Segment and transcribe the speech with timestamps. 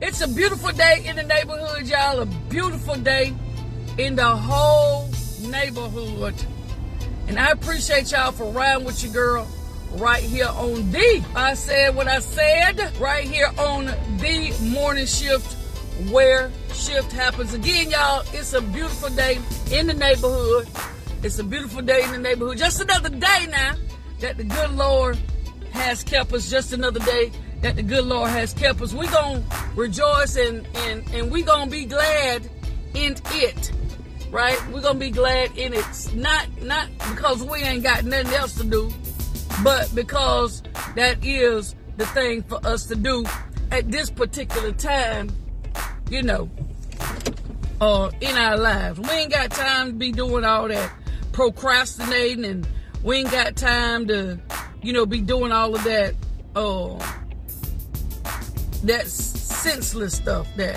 [0.00, 2.20] It's a beautiful day in the neighborhood, y'all.
[2.20, 3.34] A beautiful day
[3.98, 6.36] in the whole neighborhood.
[7.26, 9.48] And I appreciate y'all for riding with your girl
[9.94, 11.24] right here on the.
[11.34, 13.86] I said what I said right here on
[14.18, 15.54] the morning shift
[16.12, 17.52] where shift happens.
[17.52, 19.40] Again, y'all, it's a beautiful day
[19.72, 20.68] in the neighborhood.
[21.24, 22.56] It's a beautiful day in the neighborhood.
[22.56, 23.74] Just another day now
[24.20, 25.18] that the good Lord
[25.72, 26.48] has kept us.
[26.48, 27.32] Just another day
[27.62, 28.92] that the good Lord has kept us.
[28.94, 32.48] We're going to rejoice and, and, and we're going to be glad
[32.94, 33.72] in it.
[34.30, 34.58] Right?
[34.68, 36.14] We're going to be glad in it.
[36.14, 38.92] Not, not because we ain't got nothing else to do,
[39.64, 40.62] but because
[40.94, 43.24] that is the thing for us to do
[43.70, 45.30] at this particular time,
[46.10, 46.48] you know,
[47.80, 48.98] uh, in our lives.
[48.98, 50.92] We ain't got time to be doing all that
[51.32, 52.68] procrastinating and
[53.02, 54.38] we ain't got time to,
[54.82, 56.14] you know, be doing all of that,
[56.56, 56.98] uh,
[58.88, 60.76] that senseless stuff that,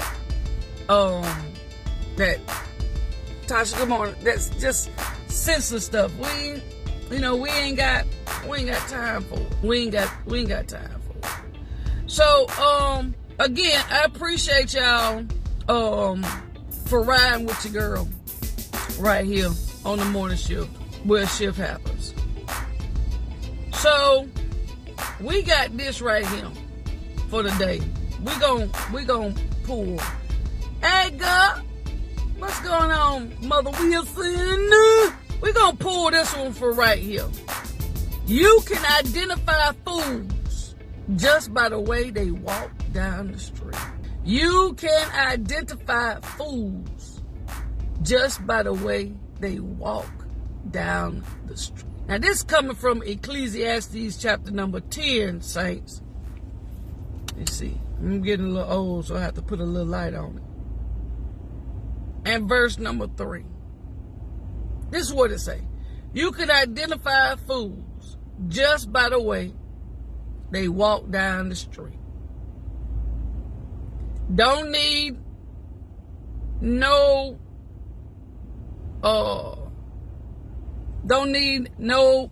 [0.89, 1.25] um,
[2.17, 2.39] that,
[3.47, 4.15] Tasha, good morning.
[4.23, 4.89] That's just
[5.27, 6.11] senseless stuff.
[6.17, 6.61] We,
[7.09, 8.05] you know, we ain't got,
[8.47, 9.55] we ain't got time for it.
[9.63, 11.33] We ain't got, we ain't got time for it.
[12.07, 15.25] So, um, again, I appreciate y'all,
[15.69, 16.25] um,
[16.85, 18.09] for riding with your girl
[18.99, 19.49] right here
[19.85, 20.69] on the morning shift
[21.05, 22.13] where shift happens.
[23.73, 24.27] So
[25.21, 26.51] we got this right here
[27.29, 27.81] for the day.
[28.23, 29.97] We gon' we gon' pull.
[30.81, 31.61] Hey girl,
[32.37, 34.69] what's going on, Mother Wilson?
[35.41, 37.25] We gonna pull this one for right here.
[38.27, 40.75] You can identify fools
[41.15, 43.75] just by the way they walk down the street.
[44.23, 47.21] You can identify fools
[48.03, 50.11] just by the way they walk
[50.69, 51.85] down the street.
[52.07, 56.01] Now, this coming from Ecclesiastes chapter number 10, saints.
[57.37, 60.15] You see, I'm getting a little old, so I have to put a little light
[60.15, 60.37] on
[62.25, 62.29] it.
[62.31, 63.45] And verse number 3.
[64.89, 65.61] This is what it say.
[66.11, 68.17] You can identify fools
[68.47, 69.53] just by the way
[70.49, 71.99] they walk down the street.
[74.33, 75.17] Don't need
[76.59, 77.39] no
[79.03, 79.55] uh
[81.05, 82.29] don't need no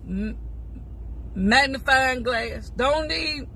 [1.34, 2.70] magnifying glass.
[2.70, 3.48] Don't need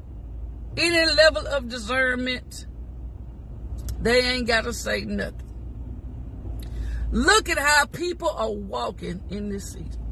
[0.76, 2.66] any level of discernment.
[4.00, 5.40] They ain't got to say nothing.
[7.10, 10.04] Look at how people are walking in this season.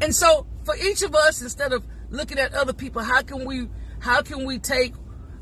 [0.00, 3.68] And so for each of us, instead of looking at other people, how can we
[3.98, 4.94] how can we take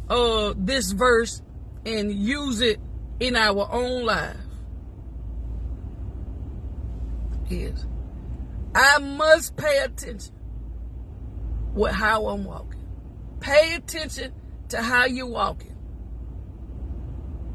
[0.09, 1.43] uh, this verse
[1.87, 2.81] and use it
[3.21, 4.37] in our own life?
[7.51, 7.87] Is
[8.75, 10.35] I must pay attention
[11.75, 12.68] with how I'm walking.
[13.41, 14.33] Pay attention
[14.69, 15.77] to how you're walking.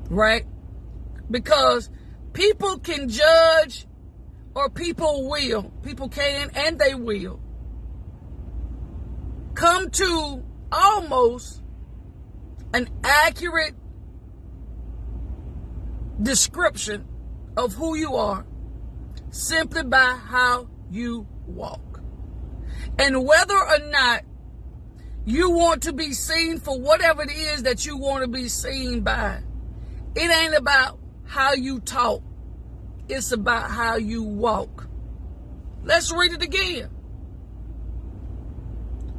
[0.10, 0.46] Right?
[1.30, 1.90] Because
[2.34, 3.86] people can judge
[4.56, 5.72] or people will.
[5.84, 7.40] People can and they will
[9.56, 11.62] come to almost
[12.74, 13.76] an accurate
[16.22, 17.06] description
[17.56, 18.46] of who you are
[19.30, 22.02] simply by how you walk.
[22.98, 24.24] And whether or not
[25.25, 29.01] you want to be seen for whatever it is that you want to be seen
[29.01, 29.41] by,
[30.16, 32.22] it ain't about how you talk.
[33.07, 34.88] It's about how you walk.
[35.84, 36.89] Let's read it again.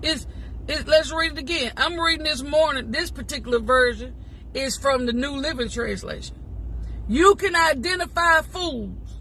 [0.02, 0.26] It's,
[0.68, 1.72] it, let's read it again.
[1.76, 2.90] I'm reading this morning.
[2.90, 4.14] This particular version
[4.52, 6.36] is from the New Living Translation.
[7.08, 9.20] You can identify fools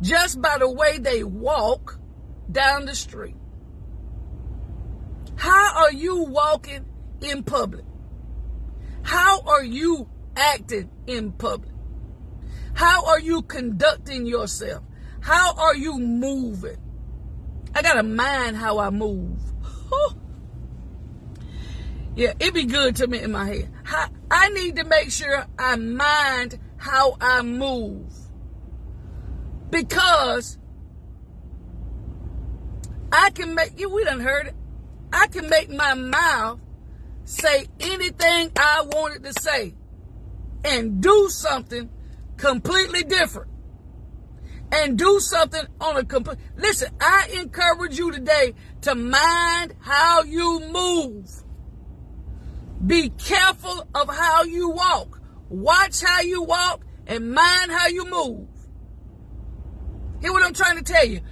[0.00, 1.98] just by the way they walk
[2.50, 3.36] down the street.
[5.38, 6.84] How are you walking
[7.20, 7.84] in public?
[9.02, 11.70] How are you acting in public?
[12.74, 14.82] How are you conducting yourself?
[15.20, 16.78] How are you moving?
[17.72, 19.40] I got to mind how I move.
[22.16, 23.70] yeah, it be good to me in my head.
[24.30, 28.12] I need to make sure I mind how I move.
[29.70, 30.58] Because
[33.12, 34.54] I can make you, we done heard it.
[35.12, 36.60] I can make my mouth
[37.24, 39.74] say anything I wanted to say
[40.64, 41.90] and do something
[42.36, 43.50] completely different.
[44.70, 46.38] And do something on a complete.
[46.56, 51.30] Listen, I encourage you today to mind how you move.
[52.86, 55.22] Be careful of how you walk.
[55.48, 58.46] Watch how you walk and mind how you move.
[60.20, 61.22] Hear what I'm trying to tell you.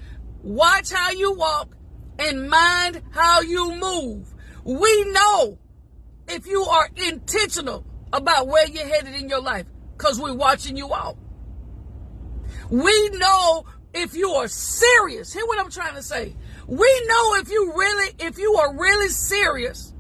[0.43, 1.75] Watch how you walk
[2.18, 4.32] and mind how you move.
[4.64, 5.58] We know
[6.28, 9.66] if you are intentional about where you're headed in your life
[9.96, 11.16] because we're watching you out.
[12.70, 15.32] We know if you are serious.
[15.32, 16.34] Hear what I'm trying to say.
[16.66, 19.92] We know if you really, if you are really serious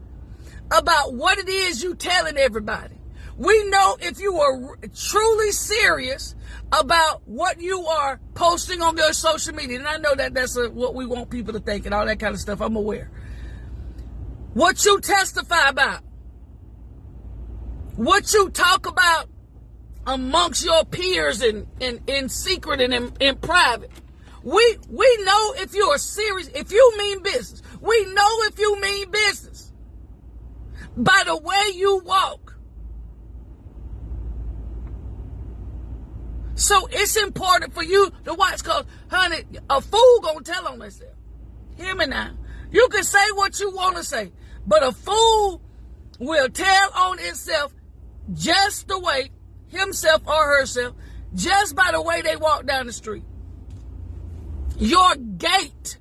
[0.70, 2.95] about what it is you telling everybody.
[3.38, 6.34] We know if you are truly serious
[6.72, 9.78] about what you are posting on your social media.
[9.78, 12.18] And I know that that's a, what we want people to think and all that
[12.18, 12.60] kind of stuff.
[12.60, 13.10] I'm aware.
[14.54, 16.02] What you testify about.
[17.96, 19.28] What you talk about
[20.06, 23.90] amongst your peers and in, in, in secret and in, in private.
[24.42, 27.62] We we know if you are serious, if you mean business.
[27.80, 29.72] We know if you mean business.
[30.96, 32.45] By the way you walk.
[36.56, 41.12] So it's important for you to watch because, honey, a fool gonna tell on himself.
[41.76, 42.30] Hear me now.
[42.70, 44.32] You can say what you want to say,
[44.66, 45.60] but a fool
[46.18, 47.74] will tell on itself
[48.32, 49.30] just the way
[49.68, 50.96] himself or herself,
[51.34, 53.24] just by the way they walk down the street.
[54.78, 55.98] Your gait,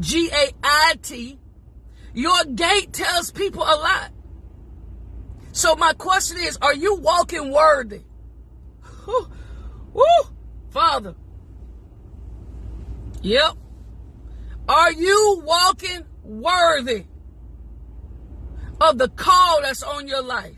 [0.00, 1.38] G A I T,
[2.14, 4.12] your gait tells people a lot.
[5.52, 8.00] So my question is, are you walking worthy?
[9.10, 9.26] Woo,
[9.92, 10.04] woo,
[10.70, 11.14] Father.
[13.22, 13.56] Yep.
[14.68, 17.06] Are you walking worthy
[18.80, 20.56] of the call that's on your life?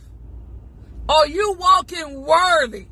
[1.08, 2.86] Are you walking worthy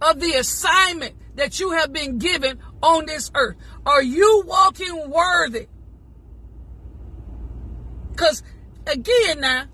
[0.00, 3.56] of the assignment that you have been given on this earth?
[3.86, 5.68] Are you walking worthy?
[8.10, 8.42] Because
[8.86, 9.64] again, now,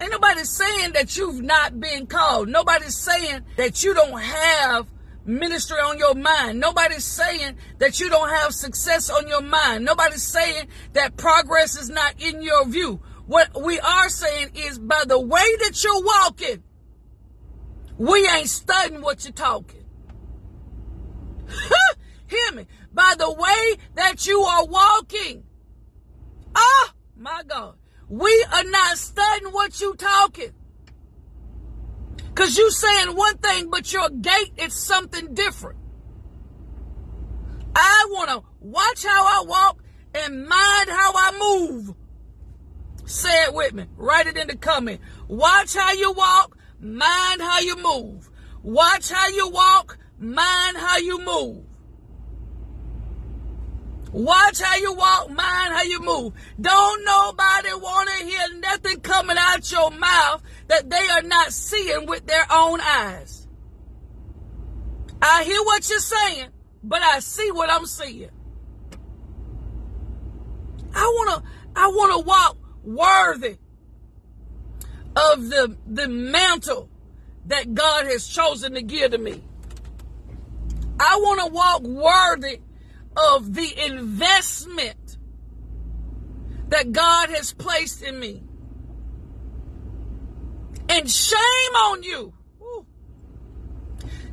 [0.00, 2.48] ain't nobody saying that you've not been called.
[2.48, 4.88] Nobody's saying that you don't have
[5.24, 6.60] ministry on your mind.
[6.60, 9.84] Nobody's saying that you don't have success on your mind.
[9.84, 13.00] Nobody's saying that progress is not in your view.
[13.26, 16.62] What we are saying is by the way that you're walking,
[17.98, 19.84] we ain't studying what you're talking.
[22.26, 22.66] Hear me.
[22.92, 25.44] By the way that you are walking.
[26.54, 27.76] Oh, my God.
[28.10, 30.50] We are not studying what you talking.
[32.16, 35.78] Because you saying one thing, but your gait is something different.
[37.76, 41.94] I want to watch how I walk and mind how I move.
[43.04, 43.86] Say it with me.
[43.96, 45.00] Write it in the comment.
[45.28, 48.28] Watch how you walk, mind how you move.
[48.64, 51.64] Watch how you walk, mind how you move.
[54.12, 56.32] Watch how you walk, mind how you move.
[56.60, 62.06] Don't nobody want to hear nothing coming out your mouth that they are not seeing
[62.06, 63.46] with their own eyes.
[65.22, 66.48] I hear what you're saying,
[66.82, 68.30] but I see what I'm seeing.
[70.92, 73.58] I want to I want to walk worthy
[75.14, 76.88] of the, the mantle
[77.46, 79.42] that God has chosen to give to me.
[80.98, 82.60] I want to walk worthy
[83.16, 85.18] of the investment
[86.68, 88.42] that God has placed in me.
[90.88, 92.32] And shame on you.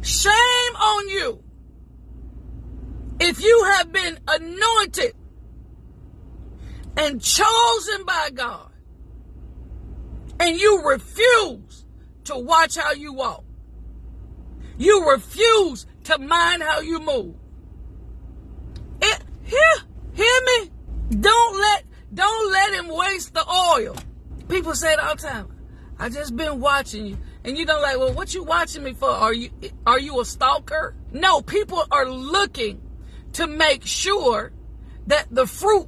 [0.02, 1.44] Shame on you.
[3.20, 5.14] If you have been anointed
[6.96, 8.72] and chosen by God
[10.40, 11.86] and you refuse
[12.26, 13.44] to watch how you walk.
[14.78, 17.36] You refuse to mind how you move.
[19.48, 19.74] Hear,
[20.14, 20.72] hear me?
[21.20, 23.96] Don't let, don't let him waste the oil.
[24.48, 25.48] People say it all the time.
[26.00, 27.18] I just been watching you.
[27.44, 29.10] And you don't like, well, what you watching me for?
[29.10, 29.50] Are you,
[29.86, 30.96] are you a stalker?
[31.12, 32.82] No, people are looking
[33.34, 34.52] to make sure
[35.08, 35.88] that the fruit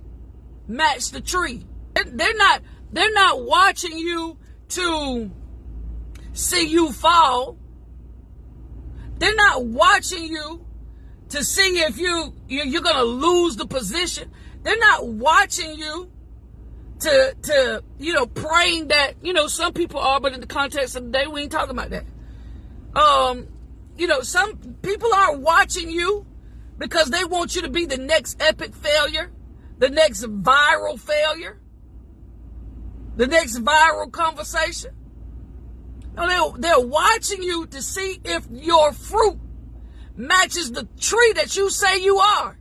[0.68, 1.66] match the tree.
[1.94, 2.62] They're not
[2.92, 4.38] they're not watching you
[4.70, 5.32] to
[6.34, 7.58] see you fall.
[9.18, 10.66] They're not watching you
[11.29, 14.31] to see if you you're going to lose the position.
[14.63, 16.12] They're not watching you
[17.00, 20.95] to to you know praying that you know some people are, but in the context
[20.95, 22.05] of the day we ain't talking about that.
[22.95, 23.48] Um,
[23.98, 26.25] you know some people are watching you
[26.77, 29.31] because they want you to be the next epic failure
[29.79, 31.57] the next viral failure,
[33.15, 34.91] the next viral conversation.
[36.15, 39.39] No, they're, they're watching you to see if your fruit
[40.20, 42.58] matches the tree that you say you are.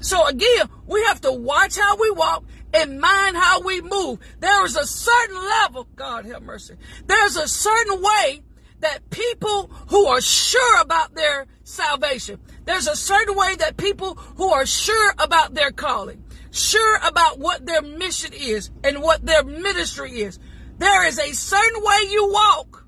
[0.00, 2.44] So again, we have to watch how we walk
[2.74, 4.18] and mind how we move.
[4.40, 6.74] There is a certain level, God have mercy.
[7.06, 8.42] There's a certain way
[8.80, 14.48] that people who are sure about their salvation, there's a certain way that people who
[14.48, 20.22] are sure about their calling, sure about what their mission is and what their ministry
[20.22, 20.38] is,
[20.78, 22.86] There is a certain way you walk.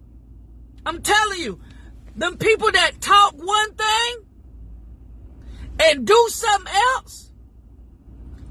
[0.87, 1.61] I'm telling you,
[2.17, 4.17] them people that talk one thing
[5.81, 7.31] and do something else,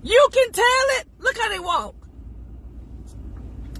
[0.04, 1.08] you can tell it.
[1.20, 1.96] Look how they walk.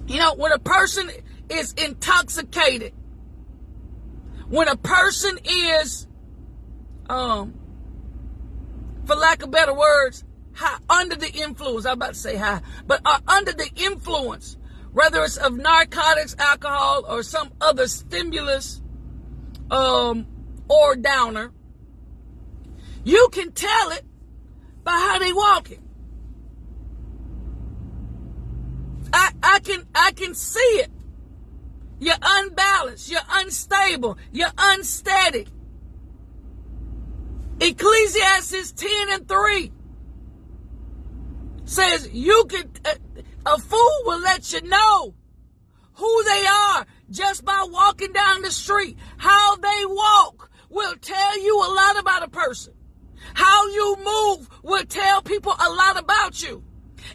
[0.06, 1.10] You know, when a person
[1.48, 2.92] is intoxicated,
[4.48, 6.06] when a person is,
[7.08, 7.54] um,
[9.06, 10.24] for lack of better words,
[10.54, 14.58] high, under the influence, I'm about to say high, but are under the influence,
[14.92, 18.81] whether it's of narcotics, alcohol, or some other stimulus,
[19.72, 20.26] um,
[20.68, 21.50] or downer,
[23.04, 24.04] you can tell it
[24.84, 25.82] by how they walking.
[29.12, 30.90] I, I can I can see it.
[31.98, 35.46] You're unbalanced, you're unstable, you're unsteady.
[37.60, 39.72] Ecclesiastes 10 and 3
[41.64, 42.70] says you can
[43.46, 45.14] a fool will let you know
[45.94, 48.98] who they are just by walking down the street.
[49.18, 52.72] How they walk will tell you a lot about a person.
[53.34, 56.64] How you move will tell people a lot about you.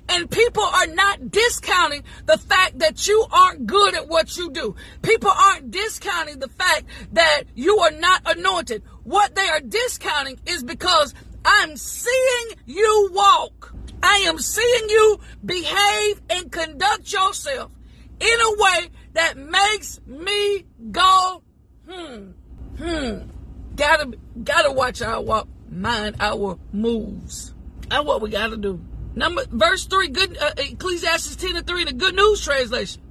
[0.09, 4.75] And people are not discounting the fact that you aren't good at what you do.
[5.01, 8.83] People aren't discounting the fact that you are not anointed.
[9.03, 11.13] What they are discounting is because
[11.45, 13.73] I'm seeing you walk.
[14.03, 17.71] I am seeing you behave and conduct yourself
[18.19, 21.41] in a way that makes me go,
[21.89, 22.31] hmm,
[22.77, 23.17] hmm.
[23.75, 27.53] Gotta, gotta watch our walk, mind our moves.
[27.89, 28.79] That's what we gotta do.
[29.15, 33.01] Number verse three, good uh, Ecclesiastes ten and three, the Good News translation.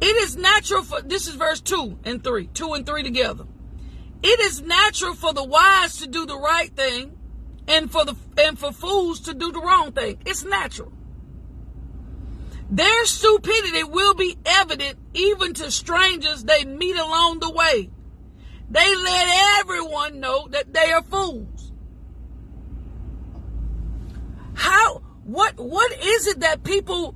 [0.00, 3.44] It is natural for this is verse two and three, two and three together.
[4.22, 7.18] It is natural for the wise to do the right thing,
[7.68, 10.18] and for the and for fools to do the wrong thing.
[10.24, 10.92] It's natural.
[12.70, 17.90] Their stupidity will be evident even to strangers they meet along the way.
[18.68, 21.72] They let everyone know that they are fools.
[24.54, 27.14] How what what is it that people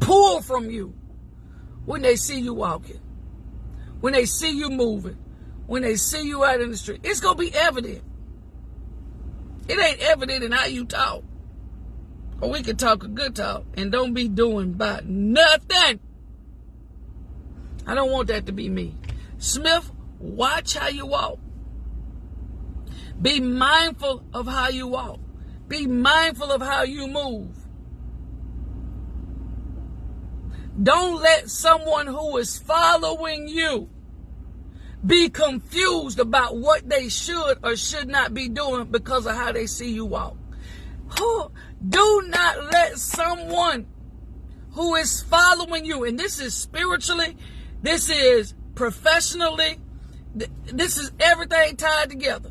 [0.00, 0.94] pull from you
[1.86, 3.00] when they see you walking?
[4.00, 5.16] When they see you moving?
[5.66, 7.00] When they see you out in the street?
[7.02, 8.02] It's gonna be evident.
[9.68, 11.22] It ain't evident in how you talk.
[12.40, 16.00] Or we can talk a good talk and don't be doing about nothing.
[17.86, 18.96] I don't want that to be me.
[19.38, 21.38] Smith, watch how you walk.
[23.20, 25.18] Be mindful of how you walk.
[25.66, 27.56] Be mindful of how you move.
[30.80, 33.88] Don't let someone who is following you
[35.04, 39.66] be confused about what they should or should not be doing because of how they
[39.66, 40.36] see you walk.
[41.16, 41.50] Who
[41.88, 43.86] do not let someone
[44.72, 47.36] who is following you, and this is spiritually,
[47.82, 49.78] this is professionally,
[50.66, 52.50] this is everything tied together.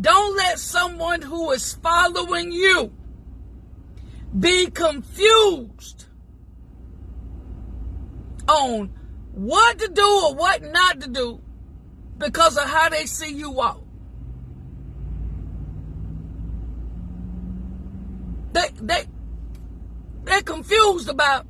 [0.00, 2.92] Don't let someone who is following you
[4.38, 6.06] be confused
[8.48, 8.90] on
[9.32, 11.40] what to do or what not to do
[12.18, 13.85] because of how they see you walk.
[18.56, 19.04] They they
[20.24, 21.46] they're confused about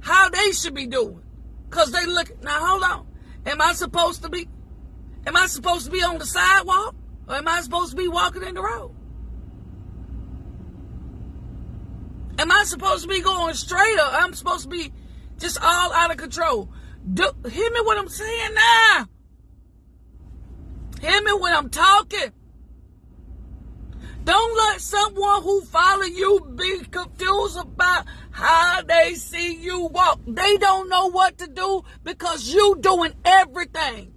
[0.00, 1.20] how they should be doing.
[1.68, 3.06] Cause they look now hold on.
[3.44, 4.48] Am I supposed to be
[5.26, 6.94] am I supposed to be on the sidewalk?
[7.28, 8.94] Or am I supposed to be walking in the road?
[12.38, 14.94] Am I supposed to be going straight or I'm supposed to be
[15.38, 16.70] just all out of control?
[17.12, 19.08] Do, hear me what I'm saying now.
[21.02, 22.32] Hear me when I'm talking.
[24.26, 30.18] Don't let someone who follow you be confused about how they see you walk.
[30.26, 34.12] They don't know what to do because you doing everything.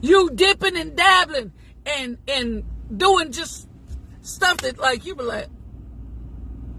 [0.00, 1.52] You dipping and dabbling
[1.86, 3.68] and and doing just
[4.22, 5.46] stuff that like you be like,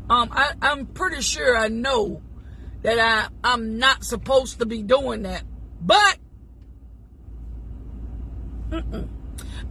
[0.09, 2.21] um, I, I'm pretty sure I know
[2.81, 5.43] that I I'm not supposed to be doing that,
[5.79, 6.17] but
[8.69, 9.07] Mm-mm.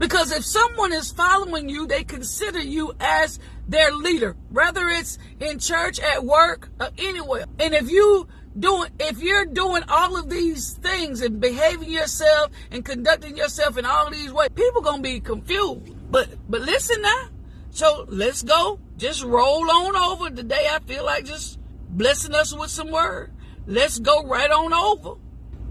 [0.01, 3.39] Because if someone is following you, they consider you as
[3.69, 7.45] their leader, whether it's in church, at work, or anywhere.
[7.59, 8.27] And if you
[8.59, 13.85] doing if you're doing all of these things and behaving yourself and conducting yourself in
[13.85, 15.95] all these ways, people gonna be confused.
[16.11, 17.29] But but listen now.
[17.69, 18.81] So let's go.
[18.97, 20.35] Just roll on over.
[20.35, 21.59] Today I feel like just
[21.91, 23.33] blessing us with some word.
[23.67, 25.21] Let's go right on over.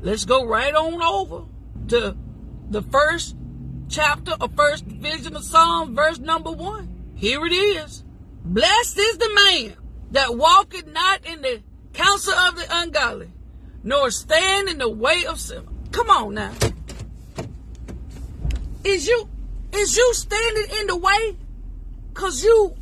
[0.01, 1.45] Let's go right on over
[1.87, 2.15] to
[2.69, 3.35] the first
[3.89, 6.87] chapter of first division of Psalm, verse number one.
[7.15, 8.03] Here it is.
[8.45, 9.75] Blessed is the man
[10.11, 11.61] that walketh not in the
[11.93, 13.29] counsel of the ungodly,
[13.83, 15.67] nor stand in the way of sin.
[15.91, 16.53] Come on now.
[18.83, 19.27] Is you
[19.73, 21.37] is you standing in the way
[22.13, 22.73] cause you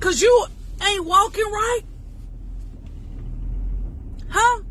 [0.00, 0.46] cause you
[0.82, 1.80] ain't walking right?
[4.28, 4.62] Huh?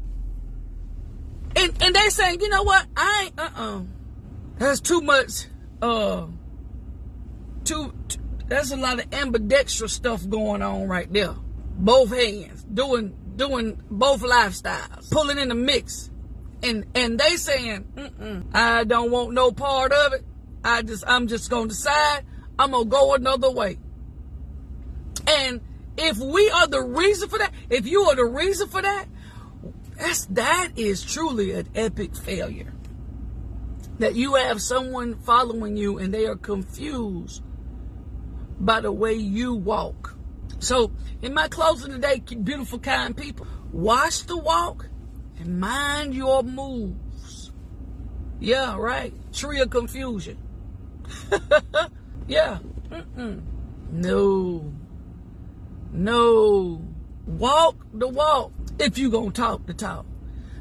[1.56, 2.86] And and they saying, you know what?
[2.96, 3.82] I ain't uh-uh.
[4.60, 5.48] That's too much
[5.82, 6.28] uh
[7.64, 7.94] too,
[8.48, 11.36] that's a lot of ambidextrous stuff going on right there.
[11.78, 16.10] Both hands, doing doing both lifestyles, pulling in the mix.
[16.62, 20.26] And and they saying, I don't want no part of it.
[20.64, 22.26] I just I'm just gonna decide
[22.58, 23.78] I'm gonna go another way.
[25.28, 25.62] And
[25.98, 29.06] if we are the reason for that, if you are the reason for that,
[29.98, 32.74] that's that is truly an epic failure.
[34.00, 37.44] That you have someone following you and they are confused
[38.60, 40.16] by the way you walk.
[40.60, 40.92] So,
[41.22, 44.90] in my closing today, beautiful, kind people, watch the walk
[45.38, 47.52] and mind your moves.
[48.40, 49.14] Yeah, right.
[49.34, 50.38] Tree of confusion.
[52.28, 52.60] yeah.
[52.90, 53.42] Mm-mm.
[53.92, 54.74] No.
[55.92, 56.82] No.
[57.26, 60.06] Walk the walk if you gonna talk the talk.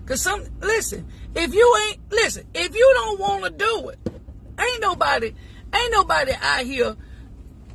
[0.09, 3.99] Cause some listen, if you ain't listen, if you don't wanna do it,
[4.59, 5.35] ain't nobody,
[5.75, 6.97] ain't nobody out here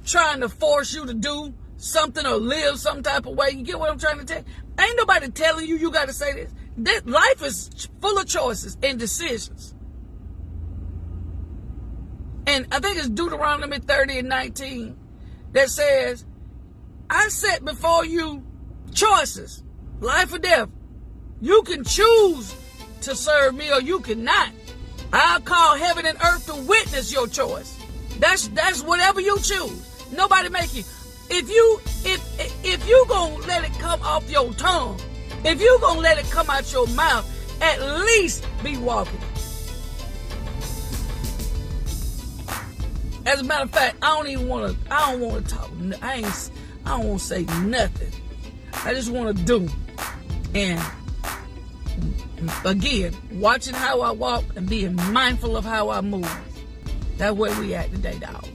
[0.04, 3.52] trying to force you to do something or live some type of way.
[3.52, 4.44] You get what I'm trying to tell?
[4.80, 6.52] Ain't nobody telling you you gotta say this.
[6.78, 9.76] That life is full of choices and decisions.
[12.48, 14.98] And I think it's Deuteronomy 30 and 19
[15.52, 16.26] that says,
[17.12, 18.44] I set before you
[18.92, 19.64] choices,
[20.00, 20.70] life or death.
[21.44, 22.56] You can choose
[23.02, 24.52] to serve me or you cannot.
[25.12, 27.78] I'll call heaven and earth to witness your choice.
[28.18, 30.10] That's that's whatever you choose.
[30.16, 30.86] Nobody make you.
[31.30, 34.98] If you if if you gonna let it come off your tongue,
[35.44, 37.30] if you gonna let it come out your mouth,
[37.62, 39.20] at least be walking.
[43.26, 44.94] As a matter of fact, I don't even want to.
[44.94, 45.70] I don't want to talk.
[46.02, 46.52] I ain't.
[46.86, 48.14] I don't want to say nothing.
[48.86, 49.68] I just want to do.
[50.56, 50.82] And
[52.66, 56.30] again, watching how I walk and being mindful of how I move.
[57.18, 58.48] That's where we at today, dog.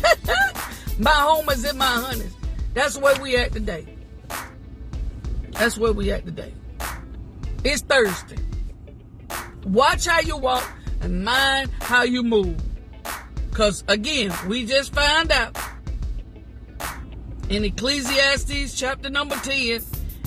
[0.98, 2.34] my homers in my honeys.
[2.74, 3.86] That's where we at today.
[5.52, 6.54] That's where we at today.
[7.64, 8.38] It's Thursday.
[9.64, 10.66] Watch how you walk
[11.00, 12.56] and mind how you move.
[13.50, 15.56] Because again, we just found out
[17.48, 19.80] in Ecclesiastes chapter number 10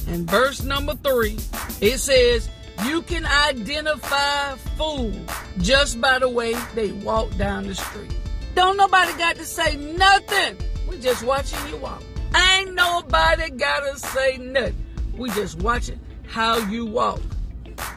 [0.07, 1.37] and verse number 3,
[1.81, 2.49] it says,
[2.85, 5.15] You can identify fools
[5.59, 8.15] just by the way they walk down the street.
[8.55, 10.57] Don't nobody got to say nothing.
[10.87, 12.03] We just watching you walk.
[12.35, 14.75] Ain't nobody gotta say nothing.
[15.17, 17.21] We just watching how you walk.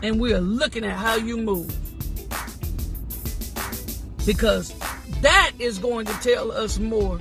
[0.03, 1.75] And we are looking at how you move.
[4.27, 4.75] Because
[5.23, 7.19] that is going to tell us more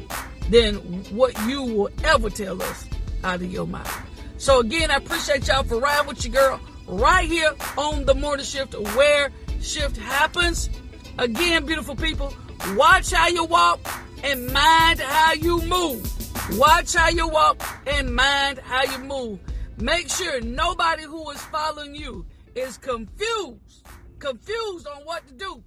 [0.49, 0.75] than
[1.15, 2.85] what you will ever tell us
[3.23, 4.04] out of your mouth.
[4.37, 8.45] So again, I appreciate y'all for riding with your girl right here on the morning
[8.45, 9.29] shift where
[9.61, 10.69] shift happens.
[11.17, 12.33] Again, beautiful people,
[12.75, 13.79] watch how you walk
[14.23, 16.11] and mind how you move.
[16.59, 19.39] Watch how you walk and mind how you move.
[19.77, 23.87] Make sure nobody who is following you is confused,
[24.19, 25.63] confused on what to do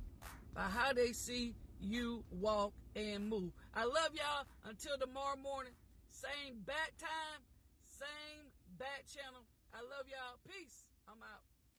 [0.54, 3.50] by how they see you walk and move.
[3.74, 4.44] I love y'all.
[4.68, 5.72] Until tomorrow morning,
[6.10, 7.40] same bat time,
[7.86, 8.37] same
[8.78, 9.42] bat channel.
[9.74, 10.38] I love y'all.
[10.46, 10.77] Peace.